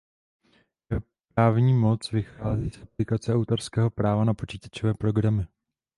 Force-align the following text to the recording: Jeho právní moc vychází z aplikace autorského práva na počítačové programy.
Jeho 0.91 1.01
právní 1.33 1.73
moc 1.73 2.11
vychází 2.11 2.69
z 2.71 2.81
aplikace 2.81 3.33
autorského 3.35 3.89
práva 3.89 4.23
na 4.23 4.33
počítačové 4.33 4.93
programy. 4.93 5.47